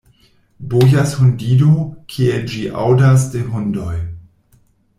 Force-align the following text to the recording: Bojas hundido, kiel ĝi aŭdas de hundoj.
Bojas 0.69 1.11
hundido, 1.21 1.69
kiel 2.13 2.49
ĝi 2.53 2.65
aŭdas 2.85 3.27
de 3.35 3.45
hundoj. 3.53 3.95